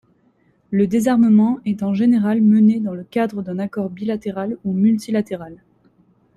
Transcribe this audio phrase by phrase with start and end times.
[0.71, 5.61] Le désarmement est en général mené dans le cadre d'un accord bilatéral ou multilatéral.